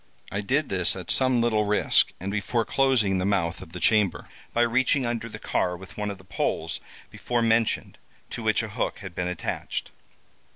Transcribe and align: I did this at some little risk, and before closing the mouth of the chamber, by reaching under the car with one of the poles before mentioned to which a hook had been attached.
I 0.31 0.41
did 0.41 0.69
this 0.69 0.95
at 0.95 1.11
some 1.11 1.41
little 1.41 1.63
risk, 1.65 2.11
and 2.19 2.31
before 2.31 2.65
closing 2.65 3.19
the 3.19 3.23
mouth 3.25 3.61
of 3.61 3.71
the 3.71 3.79
chamber, 3.79 4.27
by 4.51 4.63
reaching 4.63 5.05
under 5.05 5.29
the 5.29 5.37
car 5.37 5.77
with 5.77 5.95
one 5.95 6.09
of 6.09 6.17
the 6.17 6.23
poles 6.23 6.79
before 7.11 7.43
mentioned 7.43 7.99
to 8.31 8.41
which 8.41 8.63
a 8.63 8.69
hook 8.69 8.97
had 9.05 9.13
been 9.13 9.27
attached. 9.27 9.91